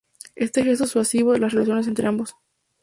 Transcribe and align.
Este 0.35 0.63
gesto 0.63 0.87
suavizó 0.87 1.37
las 1.37 1.53
relaciones 1.53 1.85
entre 1.85 2.07
ambos. 2.07 2.33